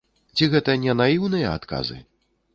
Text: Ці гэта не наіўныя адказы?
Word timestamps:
Ці 0.37 0.47
гэта 0.53 0.75
не 0.85 0.95
наіўныя 1.03 1.53
адказы? 1.61 2.01